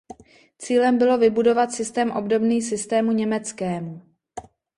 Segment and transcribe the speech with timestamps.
[0.57, 4.01] Cílem bylo vybudovat systém obdobný systému německému.